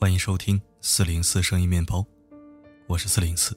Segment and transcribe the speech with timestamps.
[0.00, 2.06] 欢迎收听四零四声音面包，
[2.86, 3.52] 我是四零四。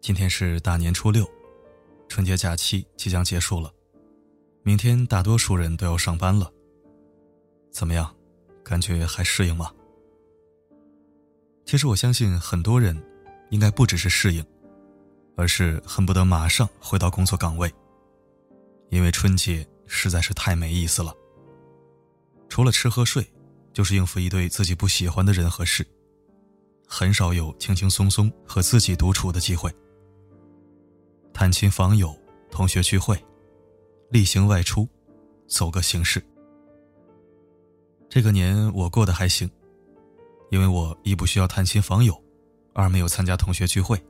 [0.00, 1.24] 今天是大年初六，
[2.08, 3.72] 春节假期即将结束了，
[4.64, 6.52] 明天大多数人都要上班了。
[7.70, 8.12] 怎么样，
[8.64, 9.70] 感觉还适应吗？
[11.64, 13.00] 其实我相信很多人，
[13.50, 14.44] 应该不只是适应，
[15.36, 17.72] 而是恨不得马上回到工作岗位，
[18.90, 21.14] 因为春节实在是太没意思了。
[22.48, 23.24] 除了吃喝睡，
[23.76, 25.86] 就是应付一堆自己不喜欢的人和事，
[26.88, 29.70] 很少有轻轻松松和自己独处的机会。
[31.30, 32.16] 探亲访友、
[32.50, 33.22] 同学聚会、
[34.08, 34.88] 例行外出，
[35.46, 36.24] 走个形式。
[38.08, 39.46] 这个年我过得还行，
[40.50, 42.18] 因为我一不需要探亲访友，
[42.72, 44.02] 二没有参加同学聚会，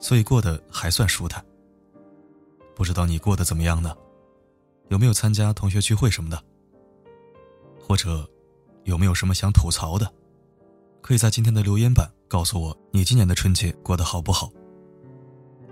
[0.00, 1.42] 所以过得还算舒坦。
[2.76, 3.96] 不知道你过得怎么样呢？
[4.90, 6.44] 有没有参加同学聚会什么的？
[7.80, 8.28] 或者，
[8.84, 10.12] 有没有什么想吐槽的？
[11.00, 14.50] 可以在今天的留言板告诉我，你今年的春节过得好不好？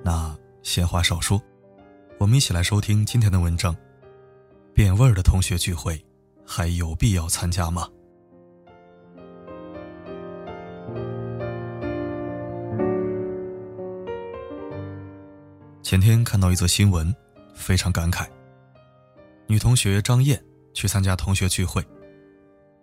[0.02, 1.40] 那闲话少说，
[2.18, 3.76] 我们一起来收听今天的文章。
[4.72, 6.02] 变味儿的同学聚会，
[6.46, 7.88] 还有必要参加吗？
[15.82, 17.14] 前天看到一则新闻，
[17.54, 18.26] 非常感慨。
[19.46, 21.84] 女同学张燕去参加同学聚会。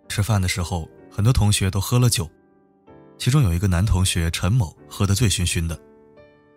[0.08, 2.28] 吃饭的时候，很多同学都喝了酒，
[3.18, 5.78] 其中有一个男同学陈某喝得醉醺醺的，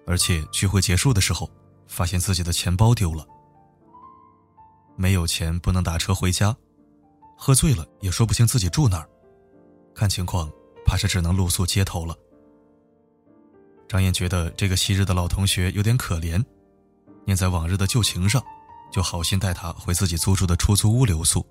[0.08, 1.50] 而且聚会结束的时候，
[1.88, 3.26] 发现自己的钱包丢了，
[4.96, 6.56] 没有钱不能打车回家，
[7.38, 9.10] 喝醉了也说不清自己住哪儿，
[9.94, 10.50] 看情况
[10.86, 12.16] 怕是只能露宿街头了。
[13.88, 16.42] 张燕觉得这个昔日的老同学有点可怜，
[17.26, 18.42] 念在往日的旧情上，
[18.92, 21.46] 就好心带他回自己租住的出租屋留宿。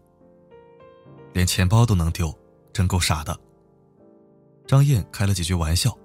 [1.32, 2.36] 连钱包都能丢，
[2.72, 3.38] 真够傻的。
[4.66, 5.96] 张燕开了几句玩笑。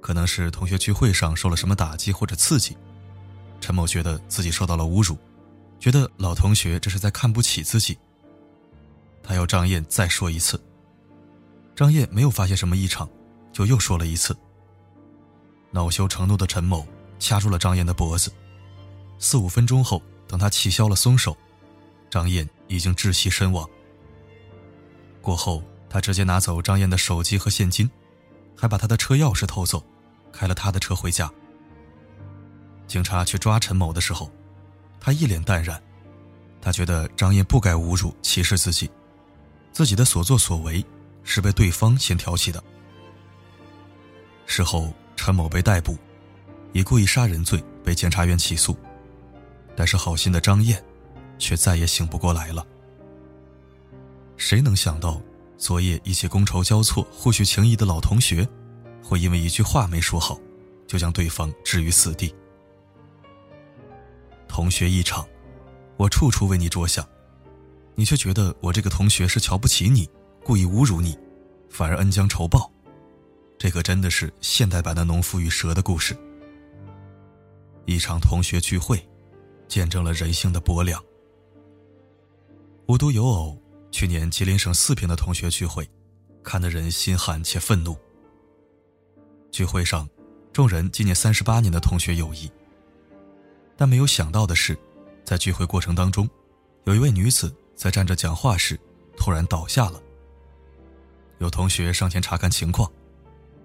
[0.00, 2.76] 可能是同学聚会上受了什么打击或者刺激，
[3.58, 5.16] 陈某觉得自己受到了侮辱，
[5.80, 7.96] 觉得老同学这是在看不起自己。
[9.22, 10.62] 他要张燕再说一次。
[11.74, 13.08] 张燕没有发现什么异常，
[13.50, 14.36] 就又说了一次。
[15.70, 16.86] 恼羞成怒的陈某
[17.18, 18.30] 掐住了张燕的脖子，
[19.18, 21.34] 四五分钟后，等他气消了松手，
[22.10, 23.66] 张燕已经窒息身亡。
[25.24, 27.90] 过后，他直接拿走张燕的手机和现金，
[28.54, 29.82] 还把他的车钥匙偷走，
[30.30, 31.32] 开了他的车回家。
[32.86, 34.30] 警察去抓陈某的时候，
[35.00, 35.82] 他一脸淡然，
[36.60, 38.90] 他觉得张燕不该侮辱、歧视自己，
[39.72, 40.84] 自己的所作所为
[41.22, 42.62] 是被对方先挑起的。
[44.44, 45.96] 事后，陈某被逮捕，
[46.74, 48.76] 以故意杀人罪被检察院起诉，
[49.74, 50.84] 但是好心的张燕，
[51.38, 52.66] 却再也醒不过来了。
[54.36, 55.20] 谁能想到，
[55.56, 58.46] 昨夜一起觥筹交错、互许情谊的老同学，
[59.02, 60.38] 会因为一句话没说好，
[60.86, 62.34] 就将对方置于死地？
[64.48, 65.26] 同学一场，
[65.96, 67.06] 我处处为你着想，
[67.94, 70.08] 你却觉得我这个同学是瞧不起你，
[70.44, 71.16] 故意侮辱你，
[71.70, 72.70] 反而恩将仇报。
[73.56, 76.16] 这可真的是现代版的农夫与蛇的故事。
[77.86, 79.08] 一场同学聚会，
[79.68, 81.02] 见证了人性的薄凉。
[82.86, 83.63] 无独有偶。
[83.94, 85.88] 去年吉林省四平的同学聚会，
[86.42, 87.96] 看得人心寒且愤怒。
[89.52, 90.08] 聚会上，
[90.52, 92.50] 众人纪念三十八年的同学友谊。
[93.76, 94.76] 但没有想到的是，
[95.24, 96.28] 在聚会过程当中，
[96.86, 98.76] 有一位女子在站着讲话时
[99.16, 100.02] 突然倒下了。
[101.38, 102.90] 有同学上前查看情况，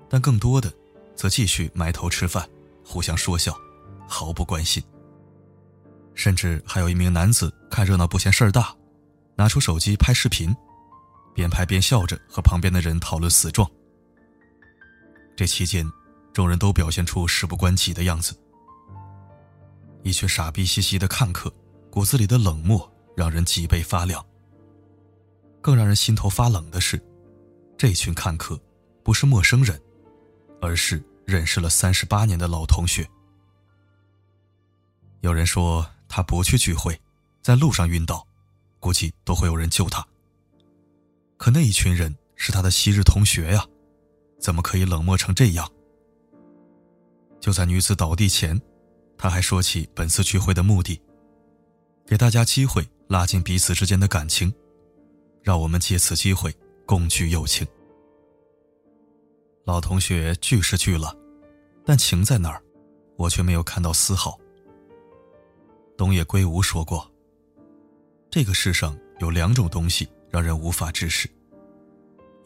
[0.08, 0.72] 但更多的
[1.16, 2.48] 则继续埋头吃饭，
[2.86, 3.60] 互相说笑，
[4.08, 4.84] 毫不关心。
[6.14, 8.76] 甚至还有一名男子看热闹不嫌事儿大。
[9.40, 10.54] 拿出手机拍视频，
[11.34, 13.66] 边拍边笑着和旁边的人讨论死状。
[15.34, 15.90] 这期间，
[16.34, 18.38] 众人都表现出事不关己的样子。
[20.04, 21.50] 一群傻逼兮兮的看客，
[21.90, 24.22] 骨子里的冷漠让人脊背发凉。
[25.62, 27.02] 更让人心头发冷的是，
[27.78, 28.62] 这群看客
[29.06, 29.82] 不是陌生人，
[30.62, 33.10] 而是认识了三十八年的老同学。
[35.22, 37.00] 有人说他不去聚会，
[37.42, 38.28] 在路上晕倒。
[38.80, 40.06] 估计都会有人救他。
[41.38, 43.66] 可那一群人是他的昔日同学呀，
[44.40, 45.70] 怎么可以冷漠成这样？
[47.40, 48.60] 就在女子倒地前，
[49.18, 51.02] 他还说起本次聚会的目的，
[52.06, 54.54] 给大家机会拉近彼此之间的感情，
[55.42, 56.54] 让我们借此机会
[56.86, 57.66] 共聚友情。
[59.66, 61.16] 老同学聚是聚了，
[61.86, 62.62] 但情在哪儿，
[63.16, 64.38] 我却没有看到丝毫。
[65.98, 67.10] 东野圭吾说过。
[68.32, 71.28] 这个世上有两种东西让人无法直视，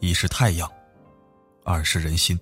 [0.00, 0.70] 一是太阳，
[1.62, 2.38] 二是人心。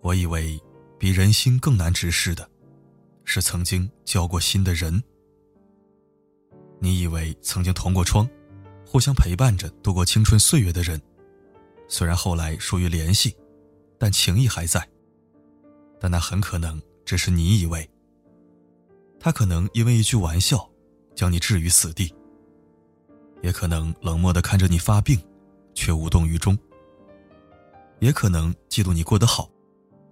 [0.00, 0.60] 我以为，
[0.96, 2.48] 比人心更难直视的，
[3.24, 5.02] 是曾经交过心的人。
[6.78, 8.28] 你以为曾经同过窗，
[8.86, 11.02] 互相陪伴着度过青春岁月的人，
[11.88, 13.36] 虽然后来疏于联系，
[13.98, 14.88] 但情谊还在。
[15.98, 17.90] 但那很可能只是你以为。
[19.18, 20.70] 他可能因为一句玩笑，
[21.16, 22.14] 将你置于死地；
[23.42, 25.18] 也可能冷漠的看着你发病，
[25.74, 26.54] 却无动于衷；
[27.98, 29.50] 也可能嫉妒你过得好，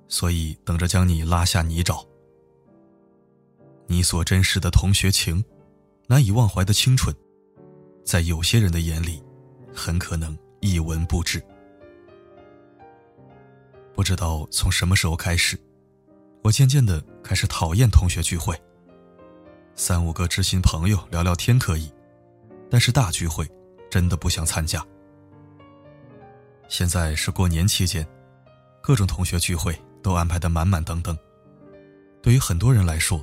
[0.09, 2.05] 所以等着将你拉下泥沼。
[3.87, 5.45] 你所珍视的同学情，
[6.09, 7.15] 难以忘怀的青春，
[8.03, 9.23] 在有些人的眼里，
[9.75, 11.41] 很可能一文不值。
[13.95, 15.61] 不知道从什么时候开始，
[16.43, 18.59] 我渐渐的开始讨厌同学聚会。
[19.77, 21.93] 三五个知心朋友聊聊天可以，
[22.71, 23.45] 但是大聚会
[23.91, 24.85] 真的不想参加。
[26.69, 28.07] 现在是过年期间，
[28.81, 31.17] 各种同学聚会都安排的满满当当。
[32.23, 33.23] 对于很多人来说，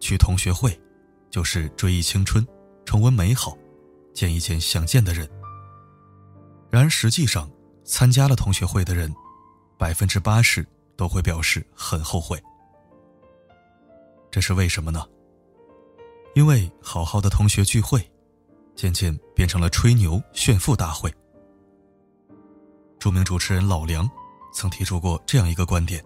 [0.00, 0.78] 去同学会
[1.30, 2.44] 就是追忆青春，
[2.84, 3.56] 重温美好，
[4.12, 5.28] 见一见想见的人。
[6.68, 7.48] 然而实际上，
[7.84, 9.14] 参加了同学会的人，
[9.78, 10.66] 百分之八十
[10.96, 12.42] 都会表示很后悔。
[14.32, 15.06] 这是为什么呢？
[16.36, 17.98] 因为好好的同学聚会，
[18.74, 21.10] 渐渐变成了吹牛炫富大会。
[22.98, 24.06] 著名主持人老梁
[24.52, 26.04] 曾提出过这样一个观点：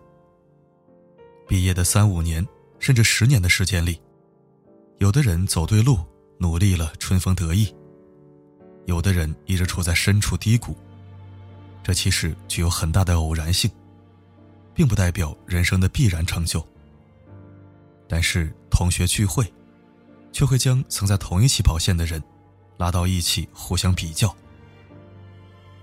[1.49, 2.47] 毕业的三五年
[2.79, 4.00] 甚至十年的时间里，
[4.99, 5.99] 有的人走对路，
[6.38, 7.67] 努力了，春风得意；
[8.87, 10.76] 有的人一直处在深处低谷。
[11.83, 13.69] 这其实具有很大的偶然性，
[14.73, 16.65] 并不代表人生的必然成就。
[18.06, 19.53] 但是同学聚会。
[20.32, 22.23] 却会将曾在同一起跑线的人
[22.77, 24.35] 拉到一起互相比较。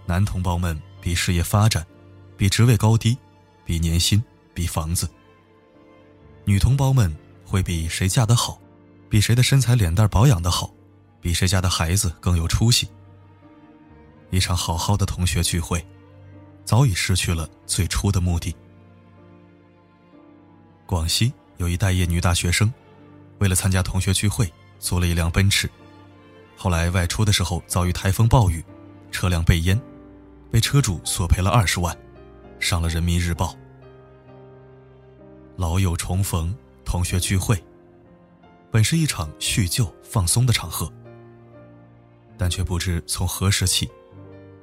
[0.05, 1.85] 男同胞们比事业发展，
[2.38, 3.17] 比职位高低，
[3.65, 4.23] 比年薪，
[4.53, 5.05] 比房子；
[6.45, 7.13] 女同胞们
[7.45, 8.59] 会比谁嫁得好，
[9.09, 10.73] 比谁的身材脸蛋保养的好，
[11.19, 12.88] 比谁家的孩子更有出息。
[14.29, 15.85] 一场好好的同学聚会，
[16.65, 18.55] 早已失去了最初的目的。
[20.85, 22.73] 广西有一待业女大学生。
[23.39, 25.69] 为了参加同学聚会，租了一辆奔驰。
[26.56, 28.63] 后来外出的时候遭遇台风暴雨，
[29.12, 29.80] 车辆被淹，
[30.51, 31.95] 被车主索赔了二十万，
[32.60, 33.56] 上了人民日报。
[35.56, 37.63] 老友重逢，同学聚会，
[38.72, 40.92] 本是一场叙旧放松的场合，
[42.38, 43.89] 但却不知从何时起，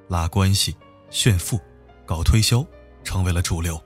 [0.09, 0.77] 拉关系、
[1.11, 1.61] 炫富、
[2.05, 2.65] 搞推销，
[3.05, 3.81] 成为了主流。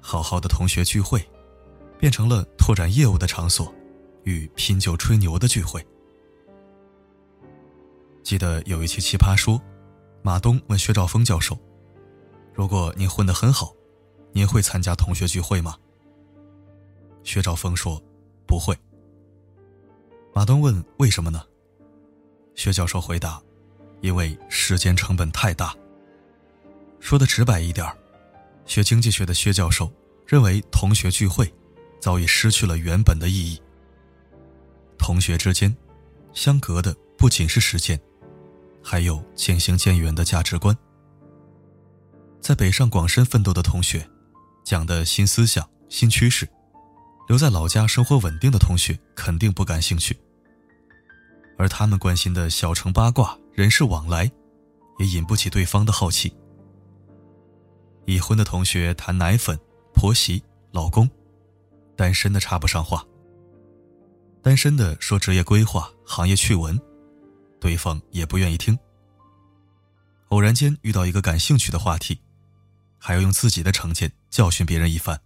[0.00, 1.26] 好好的同学聚会。
[2.00, 3.72] 变成了拓展业务的场所，
[4.24, 5.86] 与拼酒吹牛的聚会。
[8.22, 9.58] 记得有一期《奇葩说》，
[10.22, 11.58] 马东问薛兆丰教授
[12.54, 13.74] ：“如果您混得很好，
[14.32, 15.76] 您会参加同学聚会吗？”
[17.22, 18.02] 薛兆丰说
[18.48, 18.74] ：“不会。”
[20.32, 21.44] 马东问：“为什么呢？”
[22.56, 23.42] 薛教授回答
[24.00, 25.76] ：“因为时间成本太大。”
[26.98, 27.86] 说的直白一点
[28.64, 29.90] 学经济学的薛教授
[30.26, 31.52] 认为同学聚会。
[32.00, 33.60] 早已失去了原本的意义。
[34.98, 35.74] 同学之间，
[36.32, 38.00] 相隔的不仅是时间，
[38.82, 40.76] 还有渐行渐远的价值观。
[42.40, 44.08] 在北上广深奋斗的同学，
[44.64, 46.48] 讲的新思想、新趋势，
[47.28, 50.16] 留在老家生活稳定的同学肯定不感兴趣。
[51.58, 54.30] 而他们关心的小城八卦、人事往来，
[54.98, 56.34] 也引不起对方的好奇。
[58.06, 59.58] 已婚的同学谈奶粉、
[59.92, 60.42] 婆媳、
[60.72, 61.08] 老公。
[62.00, 63.04] 单身的插不上话。
[64.42, 66.80] 单身的说职业规划、行业趣闻，
[67.60, 68.78] 对方也不愿意听。
[70.30, 72.18] 偶然间遇到一个感兴趣的话题，
[72.96, 75.20] 还要用自己的成见教训别人一番。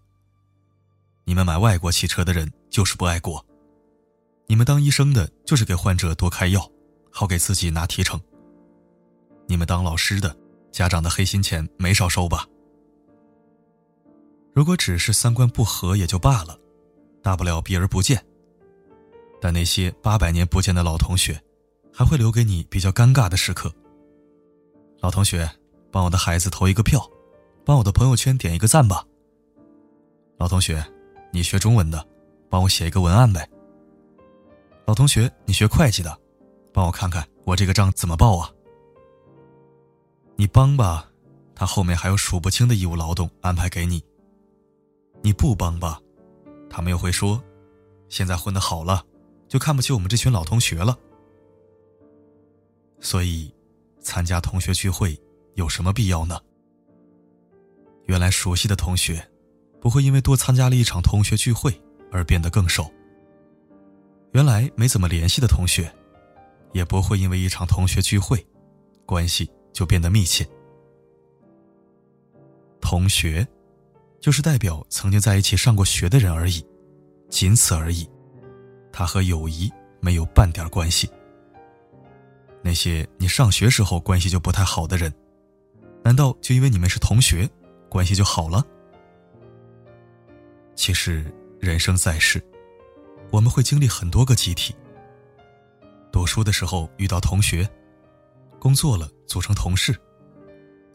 [1.22, 3.46] 你们买外国汽车的人就是不爱国，
[4.48, 6.68] 你们当医生的就是给患者多开药，
[7.08, 8.20] 好给自己拿提成。
[9.46, 10.36] 你们当老师的，
[10.72, 12.48] 家长的黑心钱没少收吧？
[14.52, 16.58] 如果只是三观不合也就罢了。
[17.24, 18.22] 大不了避而不见。
[19.40, 21.42] 但那些八百年不见的老同学，
[21.92, 23.72] 还会留给你比较尴尬的时刻。
[25.00, 25.50] 老同学，
[25.90, 27.00] 帮我的孩子投一个票，
[27.64, 29.04] 帮我的朋友圈点一个赞吧。
[30.38, 30.84] 老同学，
[31.32, 32.06] 你学中文的，
[32.50, 33.48] 帮我写一个文案呗。
[34.86, 36.18] 老同学，你学会计的，
[36.72, 38.50] 帮我看看我这个账怎么报啊？
[40.36, 41.08] 你帮吧，
[41.54, 44.02] 他后面还有数不清的义务劳动安排给你。
[45.22, 46.00] 你不帮吧？
[46.74, 47.40] 他们又会说
[48.10, 49.06] ：“现在混得好了，
[49.46, 50.98] 就看不起我们这群老同学了。”
[52.98, 53.54] 所以，
[54.00, 55.16] 参加同学聚会
[55.54, 56.36] 有什么必要呢？
[58.06, 59.24] 原来熟悉的同学，
[59.80, 62.90] 不会因为多参加了一场同学聚会而变得更熟。
[64.32, 65.88] 原来没怎么联系的同学，
[66.72, 68.44] 也不会因为一场同学聚会，
[69.06, 70.44] 关系就变得密切。
[72.80, 73.46] 同学，
[74.24, 76.64] 就是代表曾经在一起上过学的人而已，
[77.28, 78.08] 仅此而已。
[78.90, 81.06] 他和友谊没有半点关系。
[82.62, 85.12] 那些你上学时候关系就不太好的人，
[86.02, 87.46] 难道就因为你们是同学，
[87.90, 88.64] 关系就好了？
[90.74, 92.42] 其实人生在世，
[93.30, 94.74] 我们会经历很多个集体。
[96.10, 97.68] 读书的时候遇到同学，
[98.58, 99.94] 工作了组成同事，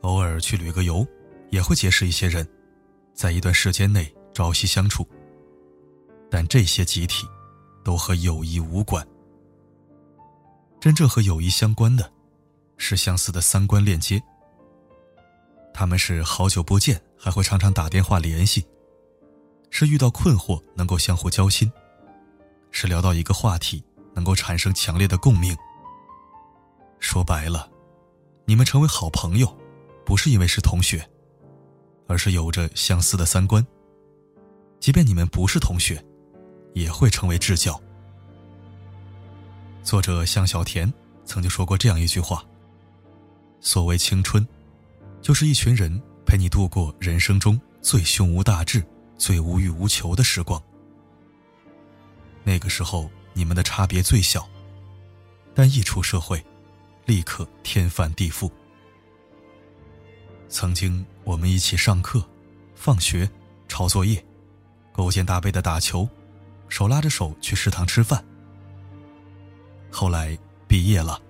[0.01, 1.05] 偶尔去旅个游，
[1.51, 2.43] 也会结识一些人，
[3.19, 5.05] 在一段时间内朝夕相处。
[6.31, 7.27] 但这些集体，
[7.83, 9.05] 都和友谊无关。
[10.79, 12.09] 真正和友谊相关的，
[12.77, 14.23] 是相似的三观链接。
[15.73, 18.65] 他们是好久不见还会常常打电话联系，
[19.69, 21.69] 是遇到困惑能够相互交心，
[22.71, 23.83] 是聊到一个话题
[24.13, 25.53] 能够产生强烈的共鸣。
[27.01, 27.69] 说白了，
[28.45, 29.57] 你们成为好朋友，
[30.05, 31.05] 不是因为是同学，
[32.09, 33.65] 而是有着相似的三观。
[34.79, 36.03] 即便你们不是同学，
[36.73, 37.79] 也会成为至交。
[39.83, 40.91] 作者向小田
[41.23, 42.43] 曾经说过这样一句话
[43.61, 44.45] ：“所谓青春，
[45.21, 48.83] 就是一群人陪你度过人生中最胸无大志、
[49.15, 50.61] 最无欲无求的时光。
[52.43, 54.49] 那个时候，你们的差别最小，
[55.53, 56.43] 但一出社会，
[57.05, 58.49] 立刻天翻地覆。
[60.49, 62.21] 曾经我们一起上课、
[62.73, 63.29] 放学、
[63.67, 64.23] 抄作业、
[64.91, 66.09] 勾肩搭背的打球，
[66.67, 68.23] 手拉着手去食堂吃饭。”
[69.91, 70.37] 后来
[70.67, 71.21] 毕业了，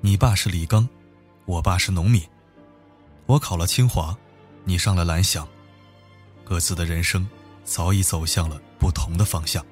[0.00, 0.88] 你爸是李刚，
[1.46, 2.22] 我爸是农民，
[3.26, 4.16] 我考了清华，
[4.64, 5.48] 你上了蓝翔，
[6.44, 7.26] 各自的人生
[7.64, 9.64] 早已走向了不同的方向。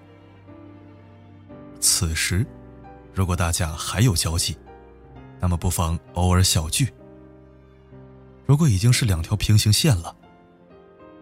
[1.79, 2.47] 此时，
[3.15, 4.57] 如果大家还有交集，
[5.41, 6.87] 那么不妨偶尔小聚；
[8.53, 10.15] 如果已经是两条平行线了，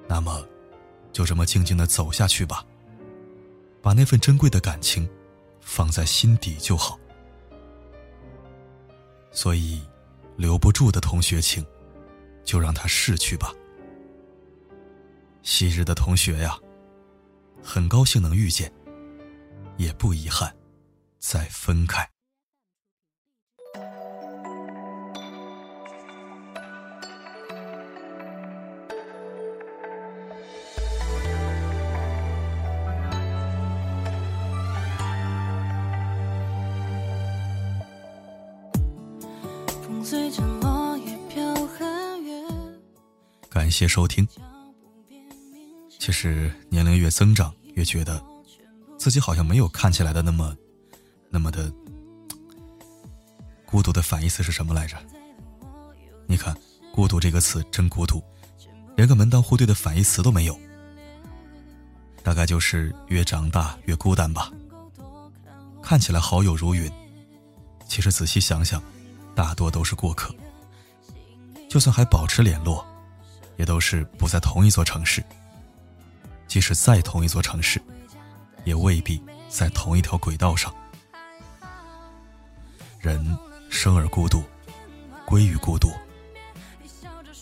[0.08, 0.44] 那么
[1.12, 2.66] 就这么静静的走下去吧，
[3.80, 5.08] 把那份珍贵的感情。
[5.60, 6.98] 放在心底就好，
[9.30, 9.80] 所以
[10.36, 11.64] 留不住的同学情，
[12.42, 13.52] 就让他逝去吧。
[15.42, 16.58] 昔日的同学呀，
[17.62, 18.72] 很高兴能遇见，
[19.76, 20.52] 也不遗憾
[21.20, 22.10] 再分开。
[43.48, 44.26] 感谢收听。
[45.98, 48.22] 其实年龄越增长，越觉得
[48.98, 50.56] 自己好像没有看起来的那么、
[51.28, 51.72] 那么的
[53.66, 53.92] 孤独。
[53.92, 54.96] 的反义词是什么来着？
[56.26, 56.56] 你看，
[56.92, 58.22] 孤独这个词真孤独，
[58.96, 60.58] 连个门当户对的反义词都没有。
[62.22, 64.50] 大概就是越长大越孤单吧。
[65.82, 66.90] 看起来好友如云，
[67.88, 68.82] 其实仔细想想。
[69.34, 70.34] 大多都是过客，
[71.68, 72.84] 就算还保持联络，
[73.56, 75.24] 也都是不在同一座城市。
[76.46, 77.80] 即使在同一座城市，
[78.64, 80.74] 也未必在同一条轨道上。
[82.98, 83.24] 人
[83.70, 84.42] 生而孤独，
[85.24, 85.92] 归于孤独。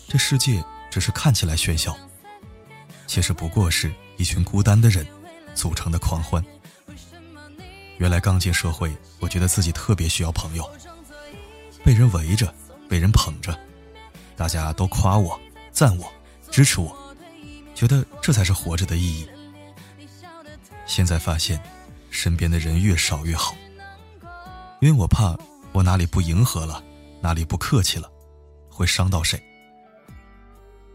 [0.07, 1.97] 这世界只是看起来喧嚣，
[3.07, 5.05] 其实不过是一群孤单的人
[5.53, 6.43] 组成的狂欢。
[7.97, 10.69] 原来刚进社会，我觉得自己特别需要朋友。
[11.89, 12.53] 被人围着，
[12.87, 13.59] 被人捧着，
[14.35, 15.41] 大家都夸我、
[15.71, 16.07] 赞我、
[16.51, 16.95] 支持我，
[17.73, 19.27] 觉得这才是活着的意义。
[20.85, 21.59] 现在发现，
[22.11, 23.55] 身边的人越少越好，
[24.81, 25.35] 因为我怕
[25.71, 26.83] 我哪里不迎合了，
[27.21, 28.07] 哪里不客气了，
[28.69, 29.41] 会伤到谁。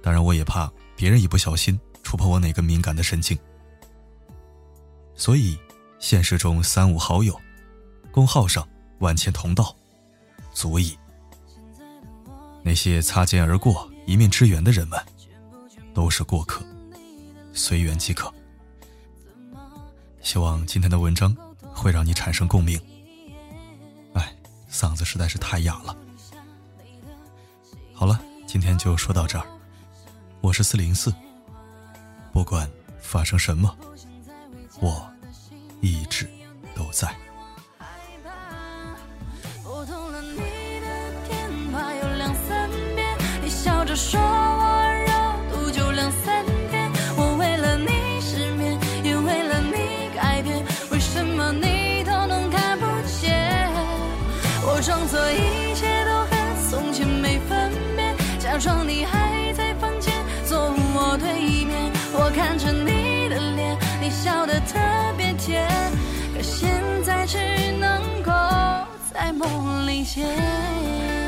[0.00, 3.36] 当然，我也怕别人一不小心触碰我哪个敏感的神经。
[5.16, 5.58] 所以，
[5.98, 7.36] 现实中三五好友，
[8.12, 8.64] 公号上
[9.00, 9.74] 万千同道。
[10.54, 10.96] 足矣。
[12.62, 14.98] 那些擦肩而过、一面之缘的人们，
[15.92, 16.64] 都是过客，
[17.52, 18.32] 随缘即可。
[20.22, 22.80] 希望今天的文章会让你产生共鸣。
[24.14, 24.34] 哎，
[24.70, 25.94] 嗓子实在是太哑了。
[27.92, 29.46] 好了，今天就说到这儿。
[30.40, 31.12] 我是四零四，
[32.32, 33.76] 不管发生什么，
[34.80, 35.06] 我
[35.82, 36.26] 一直
[36.74, 37.14] 都在。
[58.54, 60.14] 假装你还在房间，
[60.46, 61.90] 坐我对面。
[62.12, 64.78] 我看着你的脸，你笑得特
[65.16, 65.68] 别甜，
[66.32, 67.36] 可现在只
[67.80, 68.30] 能够
[69.12, 71.23] 在梦里见。